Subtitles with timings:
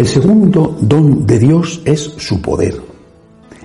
[0.00, 2.80] El segundo don de Dios es su poder.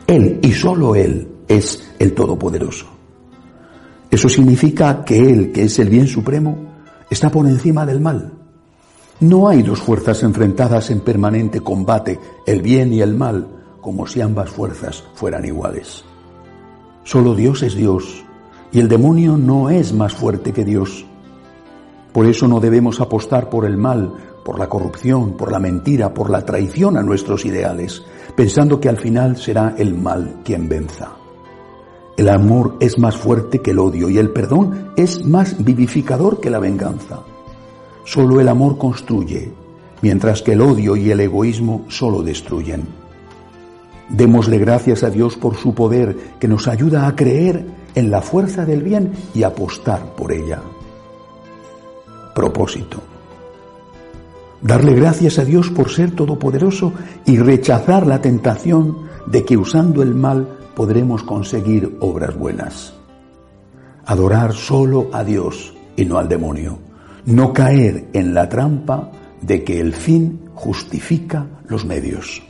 [0.06, 2.88] Él y solo Él es el Todopoderoso.
[4.12, 6.58] Eso significa que Él, que es el bien supremo,
[7.10, 8.34] está por encima del mal.
[9.22, 13.48] No hay dos fuerzas enfrentadas en permanente combate, el bien y el mal,
[13.80, 16.04] como si ambas fuerzas fueran iguales.
[17.06, 18.26] Solo Dios es Dios
[18.74, 21.06] y el demonio no es más fuerte que Dios.
[22.12, 26.30] Por eso no debemos apostar por el mal, por la corrupción, por la mentira, por
[26.30, 28.04] la traición a nuestros ideales,
[28.36, 31.14] pensando que al final será el mal quien venza.
[32.16, 36.52] El amor es más fuerte que el odio y el perdón es más vivificador que
[36.52, 37.22] la venganza.
[38.04, 39.52] Solo el amor construye,
[40.04, 42.88] mientras que el odio y el egoísmo solo destruyen.
[44.10, 47.66] Démosle gracias a Dios por su poder que nos ayuda a creer
[47.96, 50.62] en la fuerza del bien y apostar por ella.
[52.36, 53.15] Propósito.
[54.66, 56.92] Darle gracias a Dios por ser todopoderoso
[57.28, 62.96] y rechazar la tentación de que usando el mal podremos conseguir obras buenas.
[64.08, 66.80] Adorar solo a Dios y no al demonio.
[67.28, 72.42] No caer en la trampa de que el fin justifica los medios.